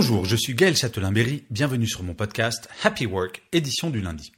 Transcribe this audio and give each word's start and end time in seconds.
Bonjour, 0.00 0.24
je 0.24 0.34
suis 0.34 0.54
Gaël 0.54 0.74
Châtelain-Berry, 0.74 1.44
bienvenue 1.50 1.86
sur 1.86 2.02
mon 2.02 2.14
podcast 2.14 2.70
Happy 2.82 3.04
Work, 3.04 3.42
édition 3.52 3.90
du 3.90 4.00
lundi. 4.00 4.32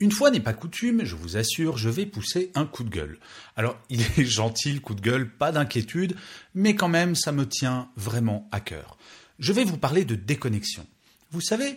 Une 0.00 0.10
fois 0.10 0.30
n'est 0.30 0.40
pas 0.40 0.54
coutume, 0.54 1.04
je 1.04 1.16
vous 1.16 1.36
assure, 1.36 1.76
je 1.76 1.90
vais 1.90 2.06
pousser 2.06 2.50
un 2.54 2.64
coup 2.64 2.82
de 2.82 2.88
gueule. 2.88 3.18
Alors, 3.54 3.78
il 3.90 4.00
est 4.00 4.24
gentil 4.24 4.80
coup 4.80 4.94
de 4.94 5.02
gueule, 5.02 5.28
pas 5.28 5.52
d'inquiétude, 5.52 6.16
mais 6.54 6.74
quand 6.74 6.88
même, 6.88 7.14
ça 7.14 7.30
me 7.30 7.46
tient 7.46 7.90
vraiment 7.94 8.48
à 8.52 8.60
cœur. 8.60 8.96
Je 9.38 9.52
vais 9.52 9.64
vous 9.64 9.76
parler 9.76 10.06
de 10.06 10.14
déconnexion. 10.14 10.86
Vous 11.30 11.42
savez, 11.42 11.76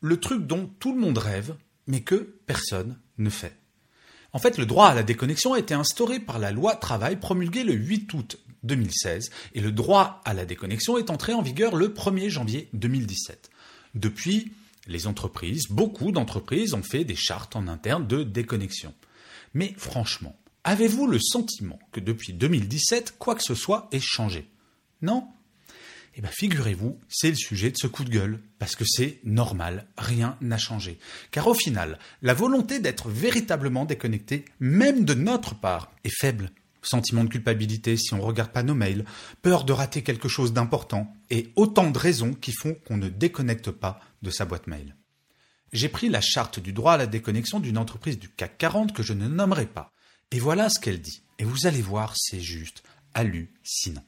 le 0.00 0.20
truc 0.20 0.46
dont 0.46 0.70
tout 0.78 0.94
le 0.94 1.00
monde 1.00 1.18
rêve, 1.18 1.56
mais 1.88 2.02
que 2.02 2.36
personne 2.46 3.00
ne 3.18 3.30
fait. 3.30 3.58
En 4.36 4.38
fait, 4.38 4.58
le 4.58 4.66
droit 4.66 4.88
à 4.88 4.94
la 4.94 5.02
déconnexion 5.02 5.54
a 5.54 5.58
été 5.58 5.72
instauré 5.72 6.20
par 6.20 6.38
la 6.38 6.52
loi 6.52 6.76
travail 6.76 7.16
promulguée 7.16 7.64
le 7.64 7.72
8 7.72 8.12
août 8.12 8.38
2016 8.64 9.30
et 9.54 9.62
le 9.62 9.72
droit 9.72 10.20
à 10.26 10.34
la 10.34 10.44
déconnexion 10.44 10.98
est 10.98 11.08
entré 11.08 11.32
en 11.32 11.40
vigueur 11.40 11.74
le 11.74 11.88
1er 11.88 12.28
janvier 12.28 12.68
2017. 12.74 13.48
Depuis, 13.94 14.52
les 14.88 15.06
entreprises, 15.06 15.68
beaucoup 15.70 16.12
d'entreprises 16.12 16.74
ont 16.74 16.82
fait 16.82 17.04
des 17.04 17.16
chartes 17.16 17.56
en 17.56 17.66
interne 17.66 18.06
de 18.06 18.24
déconnexion. 18.24 18.92
Mais 19.54 19.72
franchement, 19.78 20.36
avez-vous 20.64 21.06
le 21.06 21.18
sentiment 21.18 21.78
que 21.90 22.00
depuis 22.00 22.34
2017, 22.34 23.14
quoi 23.18 23.36
que 23.36 23.42
ce 23.42 23.54
soit 23.54 23.88
ait 23.90 24.00
changé? 24.00 24.50
Non? 25.00 25.28
Eh 26.18 26.22
bien, 26.22 26.30
figurez-vous, 26.30 26.98
c'est 27.08 27.28
le 27.28 27.36
sujet 27.36 27.70
de 27.70 27.76
ce 27.76 27.86
coup 27.86 28.02
de 28.02 28.10
gueule, 28.10 28.40
parce 28.58 28.74
que 28.74 28.86
c'est 28.86 29.20
normal, 29.22 29.86
rien 29.98 30.38
n'a 30.40 30.56
changé. 30.56 30.98
Car 31.30 31.46
au 31.46 31.52
final, 31.52 31.98
la 32.22 32.32
volonté 32.32 32.78
d'être 32.78 33.10
véritablement 33.10 33.84
déconnecté, 33.84 34.46
même 34.58 35.04
de 35.04 35.12
notre 35.12 35.54
part, 35.54 35.92
est 36.04 36.14
faible. 36.18 36.50
Sentiment 36.80 37.22
de 37.22 37.28
culpabilité 37.28 37.98
si 37.98 38.14
on 38.14 38.18
ne 38.18 38.22
regarde 38.22 38.50
pas 38.50 38.62
nos 38.62 38.74
mails, 38.74 39.04
peur 39.42 39.64
de 39.64 39.74
rater 39.74 40.02
quelque 40.02 40.28
chose 40.28 40.54
d'important, 40.54 41.12
et 41.28 41.52
autant 41.54 41.90
de 41.90 41.98
raisons 41.98 42.32
qui 42.32 42.52
font 42.52 42.74
qu'on 42.86 42.96
ne 42.96 43.10
déconnecte 43.10 43.70
pas 43.70 44.00
de 44.22 44.30
sa 44.30 44.46
boîte 44.46 44.68
mail. 44.68 44.96
J'ai 45.74 45.90
pris 45.90 46.08
la 46.08 46.22
charte 46.22 46.60
du 46.60 46.72
droit 46.72 46.94
à 46.94 46.96
la 46.96 47.06
déconnexion 47.06 47.60
d'une 47.60 47.76
entreprise 47.76 48.18
du 48.18 48.30
CAC 48.30 48.56
40 48.56 48.94
que 48.94 49.02
je 49.02 49.12
ne 49.12 49.28
nommerai 49.28 49.66
pas. 49.66 49.92
Et 50.30 50.40
voilà 50.40 50.70
ce 50.70 50.80
qu'elle 50.80 51.02
dit. 51.02 51.22
Et 51.38 51.44
vous 51.44 51.66
allez 51.66 51.82
voir, 51.82 52.14
c'est 52.16 52.40
juste 52.40 52.82
hallucinant. 53.12 54.04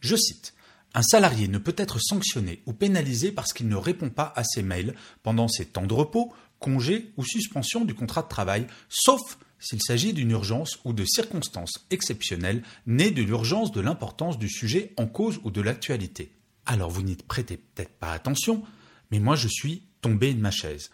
Je 0.00 0.16
cite. 0.16 0.55
Un 0.96 1.02
salarié 1.02 1.46
ne 1.46 1.58
peut 1.58 1.74
être 1.76 1.98
sanctionné 1.98 2.62
ou 2.64 2.72
pénalisé 2.72 3.30
parce 3.30 3.52
qu'il 3.52 3.68
ne 3.68 3.76
répond 3.76 4.08
pas 4.08 4.32
à 4.34 4.44
ses 4.44 4.62
mails 4.62 4.94
pendant 5.22 5.46
ses 5.46 5.66
temps 5.66 5.86
de 5.86 5.92
repos, 5.92 6.32
congés 6.58 7.12
ou 7.18 7.22
suspension 7.22 7.84
du 7.84 7.92
contrat 7.92 8.22
de 8.22 8.28
travail, 8.28 8.66
sauf 8.88 9.20
s'il 9.58 9.82
s'agit 9.82 10.14
d'une 10.14 10.30
urgence 10.30 10.78
ou 10.86 10.94
de 10.94 11.04
circonstances 11.04 11.84
exceptionnelles 11.90 12.62
nées 12.86 13.10
de 13.10 13.20
l'urgence 13.20 13.72
de 13.72 13.82
l'importance 13.82 14.38
du 14.38 14.48
sujet 14.48 14.94
en 14.96 15.06
cause 15.06 15.38
ou 15.44 15.50
de 15.50 15.60
l'actualité. 15.60 16.32
Alors 16.64 16.88
vous 16.88 17.02
n'y 17.02 17.16
prêtez 17.16 17.58
peut-être 17.58 17.98
pas 17.98 18.12
attention, 18.12 18.62
mais 19.10 19.20
moi 19.20 19.36
je 19.36 19.48
suis 19.48 19.82
tombé 20.00 20.32
de 20.32 20.40
ma 20.40 20.50
chaise. 20.50 20.90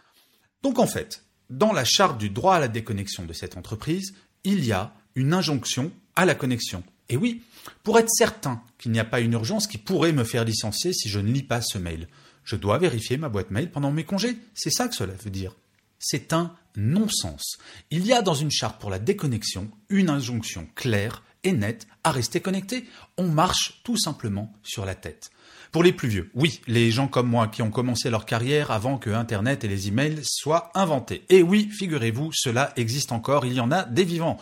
Donc 0.64 0.80
en 0.80 0.88
fait, 0.88 1.26
dans 1.48 1.72
la 1.72 1.84
charte 1.84 2.18
du 2.18 2.28
droit 2.28 2.56
à 2.56 2.60
la 2.60 2.66
déconnexion 2.66 3.24
de 3.24 3.32
cette 3.32 3.56
entreprise, 3.56 4.14
il 4.42 4.64
y 4.64 4.72
a 4.72 4.94
une 5.14 5.32
injonction 5.32 5.92
à 6.16 6.24
la 6.24 6.34
connexion. 6.34 6.82
Et 7.08 7.16
oui, 7.16 7.42
pour 7.82 7.98
être 7.98 8.10
certain 8.10 8.62
qu'il 8.78 8.92
n'y 8.92 9.00
a 9.00 9.04
pas 9.04 9.20
une 9.20 9.32
urgence 9.32 9.66
qui 9.66 9.78
pourrait 9.78 10.12
me 10.12 10.24
faire 10.24 10.44
licencier 10.44 10.92
si 10.92 11.08
je 11.08 11.20
ne 11.20 11.30
lis 11.30 11.42
pas 11.42 11.60
ce 11.60 11.78
mail, 11.78 12.08
je 12.44 12.56
dois 12.56 12.78
vérifier 12.78 13.16
ma 13.16 13.28
boîte 13.28 13.50
mail 13.50 13.70
pendant 13.70 13.92
mes 13.92 14.04
congés. 14.04 14.36
C'est 14.54 14.70
ça 14.70 14.88
que 14.88 14.94
cela 14.94 15.14
veut 15.14 15.30
dire. 15.30 15.56
C'est 15.98 16.32
un 16.32 16.54
non-sens. 16.76 17.58
Il 17.90 18.06
y 18.06 18.12
a 18.12 18.22
dans 18.22 18.34
une 18.34 18.50
charte 18.50 18.80
pour 18.80 18.90
la 18.90 18.98
déconnexion 18.98 19.70
une 19.88 20.10
injonction 20.10 20.66
claire 20.74 21.22
et 21.44 21.52
nette 21.52 21.86
à 22.04 22.10
rester 22.10 22.40
connecté. 22.40 22.88
On 23.18 23.28
marche 23.28 23.80
tout 23.84 23.96
simplement 23.96 24.52
sur 24.62 24.84
la 24.84 24.94
tête. 24.94 25.30
Pour 25.70 25.82
les 25.82 25.92
plus 25.92 26.08
vieux, 26.08 26.30
oui, 26.34 26.60
les 26.66 26.90
gens 26.90 27.08
comme 27.08 27.28
moi 27.28 27.48
qui 27.48 27.62
ont 27.62 27.70
commencé 27.70 28.10
leur 28.10 28.26
carrière 28.26 28.70
avant 28.70 28.98
que 28.98 29.10
Internet 29.10 29.64
et 29.64 29.68
les 29.68 29.88
emails 29.88 30.20
soient 30.22 30.70
inventés. 30.74 31.24
Et 31.30 31.42
oui, 31.42 31.70
figurez-vous, 31.70 32.30
cela 32.34 32.72
existe 32.76 33.10
encore, 33.10 33.46
il 33.46 33.54
y 33.54 33.60
en 33.60 33.72
a 33.72 33.84
des 33.84 34.04
vivants. 34.04 34.38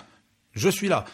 Je 0.52 0.68
suis 0.68 0.88
là. 0.88 1.04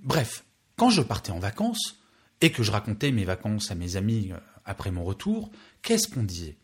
Bref, 0.00 0.44
quand 0.76 0.90
je 0.90 1.02
partais 1.02 1.32
en 1.32 1.38
vacances 1.38 1.98
et 2.40 2.52
que 2.52 2.62
je 2.62 2.70
racontais 2.70 3.10
mes 3.10 3.24
vacances 3.24 3.70
à 3.70 3.74
mes 3.74 3.96
amis 3.96 4.30
euh, 4.32 4.38
après 4.64 4.90
mon 4.90 5.04
retour, 5.04 5.50
qu'est-ce 5.82 6.08
qu'on 6.08 6.22
disait? 6.22 6.56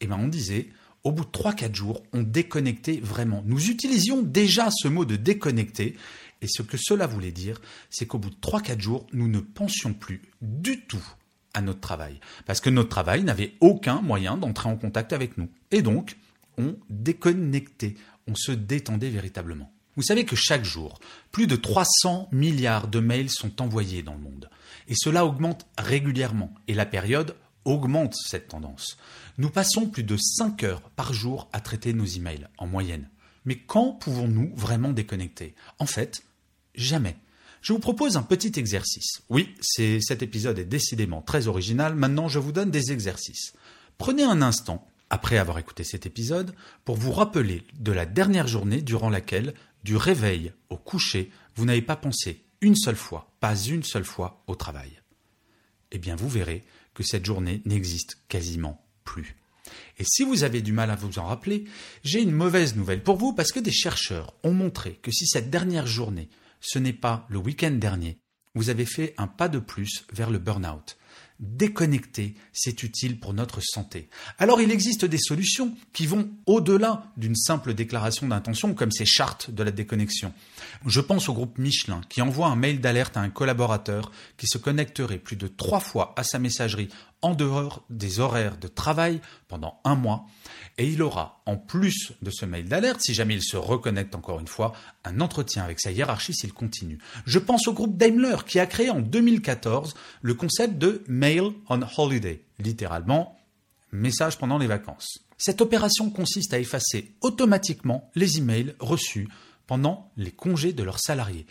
Eh 0.00 0.06
bien, 0.06 0.18
on 0.18 0.28
disait, 0.28 0.68
au 1.04 1.12
bout 1.12 1.24
de 1.24 1.30
3-4 1.30 1.74
jours, 1.74 2.02
on 2.12 2.22
déconnectait 2.22 3.00
vraiment. 3.00 3.42
Nous 3.46 3.70
utilisions 3.70 4.22
déjà 4.22 4.70
ce 4.70 4.88
mot 4.88 5.04
de 5.04 5.16
déconnecter, 5.16 5.96
et 6.42 6.48
ce 6.48 6.62
que 6.62 6.76
cela 6.76 7.06
voulait 7.06 7.32
dire, 7.32 7.60
c'est 7.88 8.06
qu'au 8.06 8.18
bout 8.18 8.30
de 8.30 8.36
3-4 8.36 8.80
jours, 8.80 9.06
nous 9.12 9.28
ne 9.28 9.38
pensions 9.38 9.94
plus 9.94 10.22
du 10.42 10.80
tout 10.82 11.04
à 11.54 11.62
notre 11.62 11.80
travail, 11.80 12.20
parce 12.44 12.60
que 12.60 12.68
notre 12.68 12.90
travail 12.90 13.22
n'avait 13.22 13.54
aucun 13.60 14.02
moyen 14.02 14.36
d'entrer 14.36 14.68
en 14.68 14.76
contact 14.76 15.12
avec 15.12 15.38
nous. 15.38 15.48
Et 15.70 15.80
donc, 15.80 16.16
on 16.58 16.76
déconnectait, 16.90 17.94
on 18.26 18.34
se 18.34 18.52
détendait 18.52 19.10
véritablement. 19.10 19.72
Vous 19.96 20.02
savez 20.02 20.24
que 20.24 20.36
chaque 20.36 20.64
jour, 20.64 20.98
plus 21.32 21.46
de 21.46 21.56
300 21.56 22.28
milliards 22.30 22.88
de 22.88 23.00
mails 23.00 23.30
sont 23.30 23.62
envoyés 23.62 24.02
dans 24.02 24.14
le 24.14 24.20
monde. 24.20 24.50
Et 24.88 24.94
cela 24.94 25.24
augmente 25.24 25.66
régulièrement. 25.78 26.52
Et 26.68 26.74
la 26.74 26.86
période 26.86 27.34
augmente 27.64 28.14
cette 28.14 28.48
tendance. 28.48 28.98
Nous 29.38 29.50
passons 29.50 29.86
plus 29.86 30.04
de 30.04 30.16
5 30.16 30.62
heures 30.64 30.82
par 30.90 31.12
jour 31.12 31.48
à 31.52 31.60
traiter 31.60 31.92
nos 31.92 32.04
emails, 32.04 32.46
en 32.58 32.66
moyenne. 32.66 33.08
Mais 33.44 33.56
quand 33.56 33.92
pouvons-nous 33.92 34.52
vraiment 34.54 34.92
déconnecter? 34.92 35.54
En 35.78 35.86
fait, 35.86 36.22
jamais. 36.74 37.16
Je 37.62 37.72
vous 37.72 37.78
propose 37.78 38.16
un 38.16 38.22
petit 38.22 38.52
exercice. 38.56 39.22
Oui, 39.28 39.54
cet 39.60 40.22
épisode 40.22 40.58
est 40.58 40.64
décidément 40.64 41.22
très 41.22 41.48
original. 41.48 41.94
Maintenant, 41.94 42.28
je 42.28 42.38
vous 42.38 42.52
donne 42.52 42.70
des 42.70 42.92
exercices. 42.92 43.54
Prenez 43.98 44.22
un 44.22 44.42
instant, 44.42 44.86
après 45.10 45.38
avoir 45.38 45.58
écouté 45.58 45.84
cet 45.84 46.06
épisode, 46.06 46.54
pour 46.84 46.96
vous 46.96 47.12
rappeler 47.12 47.64
de 47.78 47.92
la 47.92 48.06
dernière 48.06 48.46
journée 48.46 48.82
durant 48.82 49.10
laquelle 49.10 49.54
du 49.86 49.96
réveil 49.96 50.52
au 50.68 50.76
coucher, 50.76 51.30
vous 51.54 51.64
n'avez 51.64 51.80
pas 51.80 51.94
pensé 51.94 52.42
une 52.60 52.74
seule 52.74 52.96
fois, 52.96 53.32
pas 53.38 53.54
une 53.56 53.84
seule 53.84 54.04
fois 54.04 54.42
au 54.48 54.56
travail. 54.56 55.00
Eh 55.92 55.98
bien, 55.98 56.16
vous 56.16 56.28
verrez 56.28 56.64
que 56.92 57.04
cette 57.04 57.24
journée 57.24 57.62
n'existe 57.64 58.18
quasiment 58.26 58.84
plus. 59.04 59.36
Et 59.98 60.04
si 60.04 60.24
vous 60.24 60.42
avez 60.42 60.60
du 60.60 60.72
mal 60.72 60.90
à 60.90 60.96
vous 60.96 61.20
en 61.20 61.26
rappeler, 61.26 61.64
j'ai 62.02 62.20
une 62.20 62.32
mauvaise 62.32 62.74
nouvelle 62.74 63.04
pour 63.04 63.16
vous 63.16 63.32
parce 63.32 63.52
que 63.52 63.60
des 63.60 63.70
chercheurs 63.70 64.34
ont 64.42 64.52
montré 64.52 64.94
que 65.02 65.12
si 65.12 65.24
cette 65.24 65.50
dernière 65.50 65.86
journée, 65.86 66.28
ce 66.60 66.80
n'est 66.80 66.92
pas 66.92 67.24
le 67.28 67.38
week-end 67.38 67.70
dernier, 67.70 68.18
vous 68.56 68.70
avez 68.70 68.86
fait 68.86 69.14
un 69.18 69.28
pas 69.28 69.48
de 69.48 69.60
plus 69.60 70.04
vers 70.12 70.30
le 70.30 70.38
burn-out. 70.38 70.96
Déconnecter, 71.38 72.34
c'est 72.52 72.82
utile 72.82 73.20
pour 73.20 73.34
notre 73.34 73.60
santé. 73.60 74.08
Alors 74.38 74.60
il 74.60 74.70
existe 74.70 75.04
des 75.04 75.18
solutions 75.18 75.74
qui 75.92 76.06
vont 76.06 76.30
au-delà 76.46 77.12
d'une 77.16 77.36
simple 77.36 77.74
déclaration 77.74 78.26
d'intention 78.26 78.72
comme 78.72 78.90
ces 78.90 79.04
chartes 79.04 79.50
de 79.50 79.62
la 79.62 79.70
déconnexion. 79.70 80.32
Je 80.86 81.00
pense 81.00 81.28
au 81.28 81.34
groupe 81.34 81.58
Michelin 81.58 82.00
qui 82.08 82.22
envoie 82.22 82.46
un 82.46 82.56
mail 82.56 82.80
d'alerte 82.80 83.16
à 83.16 83.20
un 83.20 83.28
collaborateur 83.28 84.12
qui 84.38 84.46
se 84.46 84.56
connecterait 84.56 85.18
plus 85.18 85.36
de 85.36 85.46
trois 85.46 85.80
fois 85.80 86.14
à 86.16 86.24
sa 86.24 86.38
messagerie 86.38 86.88
en 87.26 87.34
dehors 87.34 87.84
des 87.90 88.20
horaires 88.20 88.56
de 88.56 88.68
travail 88.68 89.20
pendant 89.48 89.80
un 89.82 89.96
mois. 89.96 90.26
Et 90.78 90.86
il 90.86 91.02
aura, 91.02 91.42
en 91.44 91.56
plus 91.56 92.12
de 92.22 92.30
ce 92.30 92.46
mail 92.46 92.68
d'alerte, 92.68 93.00
si 93.00 93.14
jamais 93.14 93.34
il 93.34 93.42
se 93.42 93.56
reconnecte 93.56 94.14
encore 94.14 94.38
une 94.38 94.46
fois, 94.46 94.74
un 95.04 95.20
entretien 95.20 95.64
avec 95.64 95.80
sa 95.80 95.90
hiérarchie 95.90 96.34
s'il 96.34 96.52
continue. 96.52 96.98
Je 97.26 97.40
pense 97.40 97.66
au 97.66 97.72
groupe 97.72 97.96
Daimler 97.96 98.36
qui 98.46 98.60
a 98.60 98.66
créé 98.66 98.90
en 98.90 99.00
2014 99.00 99.94
le 100.22 100.34
concept 100.34 100.78
de 100.78 101.02
Mail 101.08 101.50
on 101.68 101.80
Holiday, 101.96 102.44
littéralement 102.60 103.36
message 103.90 104.38
pendant 104.38 104.58
les 104.58 104.68
vacances. 104.68 105.18
Cette 105.36 105.60
opération 105.60 106.10
consiste 106.10 106.54
à 106.54 106.60
effacer 106.60 107.16
automatiquement 107.22 108.08
les 108.14 108.38
emails 108.38 108.74
reçus 108.78 109.28
pendant 109.66 110.12
les 110.16 110.30
congés 110.30 110.72
de 110.72 110.84
leurs 110.84 111.00
salariés. 111.00 111.46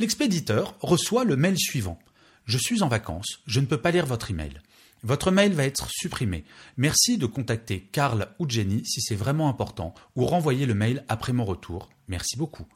L'expéditeur 0.00 0.74
reçoit 0.80 1.24
le 1.24 1.36
mail 1.36 1.56
suivant. 1.56 2.00
Je 2.46 2.58
suis 2.58 2.82
en 2.82 2.88
vacances, 2.88 3.42
je 3.46 3.60
ne 3.60 3.66
peux 3.66 3.80
pas 3.80 3.92
lire 3.92 4.06
votre 4.06 4.32
email. 4.32 4.60
Votre 5.02 5.30
mail 5.30 5.52
va 5.52 5.64
être 5.64 5.88
supprimé. 5.90 6.44
Merci 6.76 7.16
de 7.16 7.26
contacter 7.26 7.88
Karl 7.92 8.28
ou 8.38 8.48
Jenny 8.48 8.84
si 8.84 9.00
c'est 9.00 9.14
vraiment 9.14 9.48
important 9.48 9.94
ou 10.16 10.26
renvoyer 10.26 10.66
le 10.66 10.74
mail 10.74 11.04
après 11.08 11.32
mon 11.32 11.44
retour. 11.44 11.88
Merci 12.08 12.36
beaucoup. 12.36 12.66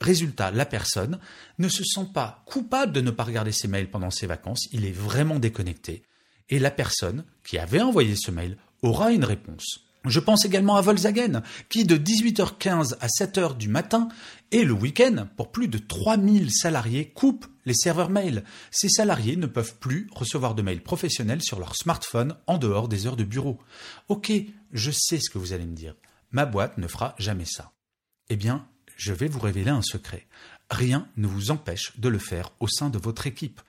Résultat, 0.00 0.50
la 0.50 0.64
personne 0.64 1.18
ne 1.58 1.68
se 1.68 1.84
sent 1.84 2.06
pas 2.14 2.42
coupable 2.46 2.92
de 2.92 3.00
ne 3.00 3.10
pas 3.10 3.24
regarder 3.24 3.52
ses 3.52 3.68
mails 3.68 3.90
pendant 3.90 4.10
ses 4.10 4.26
vacances, 4.26 4.68
il 4.72 4.84
est 4.84 4.92
vraiment 4.92 5.38
déconnecté. 5.38 6.02
Et 6.48 6.58
la 6.58 6.70
personne 6.70 7.24
qui 7.44 7.58
avait 7.58 7.82
envoyé 7.82 8.14
ce 8.16 8.30
mail 8.30 8.56
aura 8.82 9.10
une 9.10 9.24
réponse. 9.24 9.87
Je 10.08 10.20
pense 10.20 10.44
également 10.44 10.76
à 10.76 10.80
Volkswagen, 10.80 11.42
qui 11.68 11.84
de 11.84 11.96
18h15 11.96 12.96
à 13.00 13.06
7h 13.06 13.56
du 13.56 13.68
matin 13.68 14.08
et 14.50 14.64
le 14.64 14.72
week-end, 14.72 15.28
pour 15.36 15.52
plus 15.52 15.68
de 15.68 15.78
3000 15.78 16.50
salariés, 16.50 17.10
coupe 17.10 17.46
les 17.66 17.74
serveurs 17.74 18.08
mail. 18.08 18.44
Ces 18.70 18.88
salariés 18.88 19.36
ne 19.36 19.46
peuvent 19.46 19.76
plus 19.78 20.08
recevoir 20.12 20.54
de 20.54 20.62
mails 20.62 20.82
professionnels 20.82 21.42
sur 21.42 21.58
leur 21.58 21.76
smartphone 21.76 22.34
en 22.46 22.56
dehors 22.56 22.88
des 22.88 23.06
heures 23.06 23.16
de 23.16 23.24
bureau. 23.24 23.58
Ok, 24.08 24.32
je 24.72 24.90
sais 24.90 25.20
ce 25.20 25.28
que 25.28 25.38
vous 25.38 25.52
allez 25.52 25.66
me 25.66 25.76
dire. 25.76 25.94
Ma 26.30 26.46
boîte 26.46 26.78
ne 26.78 26.88
fera 26.88 27.14
jamais 27.18 27.44
ça. 27.44 27.72
Eh 28.30 28.36
bien, 28.36 28.66
je 28.96 29.12
vais 29.12 29.28
vous 29.28 29.40
révéler 29.40 29.70
un 29.70 29.82
secret. 29.82 30.26
Rien 30.70 31.06
ne 31.16 31.26
vous 31.26 31.50
empêche 31.50 31.98
de 31.98 32.08
le 32.08 32.18
faire 32.18 32.50
au 32.60 32.68
sein 32.68 32.88
de 32.88 32.98
votre 32.98 33.26
équipe. 33.26 33.60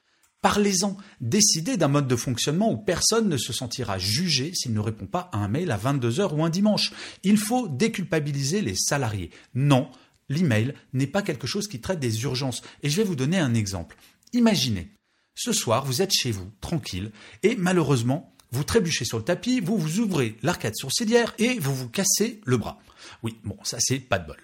Parlez-en. 0.41 0.95
Décidez 1.19 1.75
d'un 1.75 1.89
mode 1.89 2.07
de 2.07 2.15
fonctionnement 2.15 2.71
où 2.71 2.77
personne 2.77 3.27
ne 3.27 3.37
se 3.37 3.51
sentira 3.51 3.97
jugé 3.97 4.51
s'il 4.53 4.73
ne 4.73 4.79
répond 4.79 5.05
pas 5.05 5.29
à 5.33 5.37
un 5.37 5.49
mail 5.49 5.71
à 5.71 5.77
22h 5.77 6.33
ou 6.33 6.43
un 6.43 6.49
dimanche. 6.49 6.93
Il 7.23 7.37
faut 7.37 7.67
déculpabiliser 7.67 8.61
les 8.61 8.75
salariés. 8.75 9.31
Non, 9.53 9.89
l'email 10.29 10.73
n'est 10.93 11.07
pas 11.07 11.21
quelque 11.21 11.47
chose 11.47 11.67
qui 11.67 11.81
traite 11.81 11.99
des 11.99 12.23
urgences. 12.23 12.61
Et 12.83 12.89
je 12.89 12.97
vais 12.97 13.03
vous 13.03 13.17
donner 13.17 13.37
un 13.37 13.53
exemple. 13.53 13.97
Imaginez, 14.31 14.89
ce 15.35 15.51
soir, 15.51 15.85
vous 15.85 16.01
êtes 16.01 16.13
chez 16.13 16.31
vous, 16.31 16.49
tranquille, 16.61 17.11
et 17.43 17.55
malheureusement, 17.57 18.33
vous 18.51 18.63
trébuchez 18.63 19.05
sur 19.05 19.17
le 19.17 19.23
tapis, 19.23 19.59
vous 19.59 19.77
vous 19.77 19.99
ouvrez 19.99 20.37
l'arcade 20.41 20.75
sourcilière 20.75 21.33
et 21.37 21.59
vous 21.59 21.75
vous 21.75 21.89
cassez 21.89 22.41
le 22.45 22.57
bras. 22.57 22.79
Oui, 23.23 23.37
bon, 23.43 23.57
ça 23.63 23.77
c'est 23.79 23.99
pas 23.99 24.19
de 24.19 24.27
bol. 24.27 24.39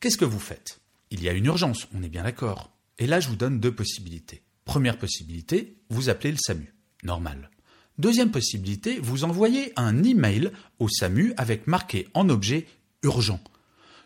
Qu'est-ce 0.00 0.16
que 0.16 0.24
vous 0.24 0.38
faites? 0.38 0.80
Il 1.10 1.22
y 1.22 1.28
a 1.28 1.32
une 1.32 1.46
urgence, 1.46 1.86
on 1.94 2.02
est 2.02 2.08
bien 2.08 2.22
d'accord. 2.22 2.70
Et 2.98 3.06
là, 3.06 3.20
je 3.20 3.28
vous 3.28 3.36
donne 3.36 3.60
deux 3.60 3.74
possibilités. 3.74 4.43
Première 4.64 4.98
possibilité, 4.98 5.76
vous 5.90 6.08
appelez 6.08 6.32
le 6.32 6.38
SAMU. 6.38 6.74
Normal. 7.02 7.50
Deuxième 7.98 8.30
possibilité, 8.30 8.98
vous 8.98 9.24
envoyez 9.24 9.72
un 9.76 10.02
email 10.02 10.50
au 10.78 10.88
SAMU 10.88 11.32
avec 11.36 11.66
marqué 11.66 12.08
en 12.14 12.28
objet 12.28 12.66
urgent. 13.02 13.40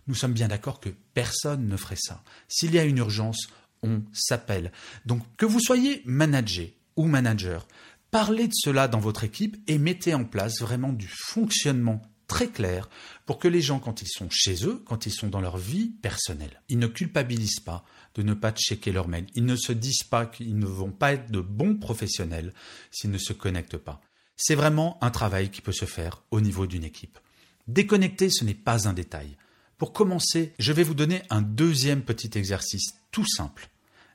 Nous 0.08 0.14
sommes 0.14 0.32
bien 0.32 0.48
d'accord 0.48 0.80
que 0.80 0.90
personne 1.14 1.68
ne 1.68 1.76
ferait 1.76 1.96
ça. 1.98 2.22
S'il 2.48 2.74
y 2.74 2.78
a 2.78 2.84
une 2.84 2.98
urgence, 2.98 3.48
on 3.82 4.02
s'appelle. 4.12 4.72
Donc 5.06 5.22
que 5.36 5.46
vous 5.46 5.60
soyez 5.60 6.02
manager 6.04 6.68
ou 6.96 7.06
manager, 7.06 7.66
parlez 8.10 8.48
de 8.48 8.54
cela 8.54 8.88
dans 8.88 8.98
votre 8.98 9.24
équipe 9.24 9.56
et 9.68 9.78
mettez 9.78 10.14
en 10.14 10.24
place 10.24 10.60
vraiment 10.60 10.92
du 10.92 11.08
fonctionnement 11.08 12.02
très 12.28 12.48
clair 12.48 12.88
pour 13.26 13.40
que 13.40 13.48
les 13.48 13.60
gens, 13.60 13.80
quand 13.80 14.02
ils 14.02 14.08
sont 14.08 14.28
chez 14.30 14.64
eux, 14.64 14.82
quand 14.86 15.06
ils 15.06 15.12
sont 15.12 15.28
dans 15.28 15.40
leur 15.40 15.56
vie 15.56 15.88
personnelle, 16.02 16.62
ils 16.68 16.78
ne 16.78 16.86
culpabilisent 16.86 17.60
pas 17.60 17.84
de 18.14 18.22
ne 18.22 18.34
pas 18.34 18.52
checker 18.52 18.92
leur 18.92 19.08
mail. 19.08 19.26
Ils 19.34 19.44
ne 19.44 19.56
se 19.56 19.72
disent 19.72 20.04
pas 20.04 20.26
qu'ils 20.26 20.58
ne 20.58 20.66
vont 20.66 20.92
pas 20.92 21.14
être 21.14 21.30
de 21.30 21.40
bons 21.40 21.76
professionnels 21.76 22.52
s'ils 22.92 23.10
ne 23.10 23.18
se 23.18 23.32
connectent 23.32 23.78
pas. 23.78 24.00
C'est 24.36 24.54
vraiment 24.54 24.98
un 25.02 25.10
travail 25.10 25.50
qui 25.50 25.60
peut 25.60 25.72
se 25.72 25.84
faire 25.84 26.22
au 26.30 26.40
niveau 26.40 26.66
d'une 26.66 26.84
équipe. 26.84 27.18
Déconnecter, 27.66 28.30
ce 28.30 28.44
n'est 28.44 28.54
pas 28.54 28.88
un 28.88 28.92
détail. 28.92 29.36
Pour 29.78 29.92
commencer, 29.92 30.52
je 30.58 30.72
vais 30.72 30.84
vous 30.84 30.94
donner 30.94 31.22
un 31.30 31.42
deuxième 31.42 32.02
petit 32.02 32.30
exercice 32.36 32.94
tout 33.10 33.26
simple. 33.26 33.68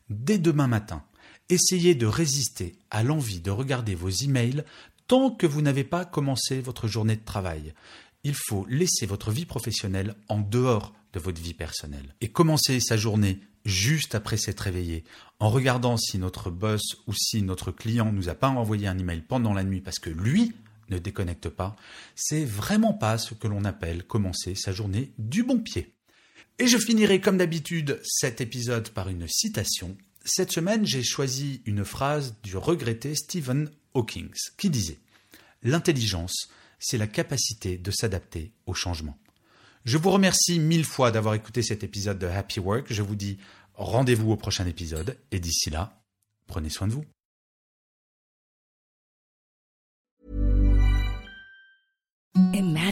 Dès 0.09 0.37
demain 0.37 0.67
matin, 0.67 1.03
essayez 1.49 1.95
de 1.95 2.05
résister 2.05 2.75
à 2.89 3.03
l'envie 3.03 3.41
de 3.41 3.51
regarder 3.51 3.95
vos 3.95 4.09
emails 4.09 4.63
tant 5.07 5.31
que 5.31 5.47
vous 5.47 5.61
n'avez 5.61 5.83
pas 5.83 6.05
commencé 6.05 6.61
votre 6.61 6.87
journée 6.87 7.15
de 7.15 7.23
travail. 7.23 7.73
Il 8.23 8.35
faut 8.35 8.65
laisser 8.69 9.05
votre 9.05 9.31
vie 9.31 9.45
professionnelle 9.45 10.15
en 10.29 10.39
dehors 10.39 10.93
de 11.13 11.19
votre 11.19 11.41
vie 11.41 11.53
personnelle 11.53 12.15
et 12.21 12.29
commencer 12.29 12.79
sa 12.79 12.97
journée 12.97 13.39
juste 13.65 14.15
après 14.15 14.37
s'être 14.37 14.61
réveillé, 14.61 15.03
en 15.39 15.49
regardant 15.49 15.97
si 15.97 16.17
notre 16.17 16.49
boss 16.49 16.81
ou 17.07 17.13
si 17.13 17.41
notre 17.41 17.71
client 17.71 18.11
nous 18.11 18.29
a 18.29 18.35
pas 18.35 18.49
envoyé 18.49 18.87
un 18.87 18.97
email 18.97 19.21
pendant 19.21 19.53
la 19.53 19.63
nuit 19.63 19.81
parce 19.81 19.99
que 19.99 20.09
lui 20.09 20.53
ne 20.89 20.99
déconnecte 20.99 21.49
pas, 21.49 21.75
c'est 22.15 22.45
vraiment 22.45 22.93
pas 22.93 23.17
ce 23.17 23.33
que 23.33 23.47
l'on 23.47 23.65
appelle 23.65 24.03
commencer 24.03 24.55
sa 24.55 24.71
journée 24.71 25.13
du 25.17 25.43
bon 25.43 25.59
pied. 25.59 25.93
Et 26.59 26.67
je 26.67 26.77
finirai 26.77 27.19
comme 27.19 27.37
d'habitude 27.37 27.99
cet 28.03 28.41
épisode 28.41 28.89
par 28.89 29.09
une 29.09 29.27
citation. 29.27 29.97
Cette 30.23 30.51
semaine, 30.51 30.85
j'ai 30.85 31.03
choisi 31.03 31.61
une 31.65 31.83
phrase 31.83 32.35
du 32.43 32.57
regretté 32.57 33.15
Stephen 33.15 33.69
Hawking 33.93 34.29
qui 34.57 34.69
disait 34.69 34.99
L'intelligence, 35.63 36.49
c'est 36.79 36.97
la 36.97 37.07
capacité 37.07 37.77
de 37.77 37.91
s'adapter 37.91 38.51
au 38.65 38.73
changement. 38.73 39.17
Je 39.85 39.97
vous 39.97 40.11
remercie 40.11 40.59
mille 40.59 40.85
fois 40.85 41.11
d'avoir 41.11 41.33
écouté 41.35 41.61
cet 41.61 41.83
épisode 41.83 42.19
de 42.19 42.27
Happy 42.27 42.59
Work. 42.59 42.87
Je 42.89 43.01
vous 43.01 43.15
dis 43.15 43.37
rendez-vous 43.73 44.31
au 44.31 44.37
prochain 44.37 44.65
épisode 44.65 45.17
et 45.31 45.39
d'ici 45.39 45.69
là, 45.69 46.03
prenez 46.47 46.69
soin 46.69 46.87
de 46.87 46.93
vous. 46.93 47.05